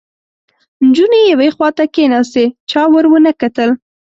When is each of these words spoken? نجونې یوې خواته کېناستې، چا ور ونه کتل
نجونې 0.85 1.21
یوې 1.31 1.49
خواته 1.55 1.83
کېناستې، 1.95 2.43
چا 2.69 2.81
ور 2.91 3.05
ونه 3.09 3.31
کتل 3.41 3.69